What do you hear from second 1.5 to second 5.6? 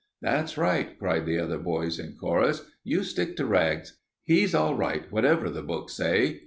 boys in chorus. "You stick to Rags. He's all right, whatever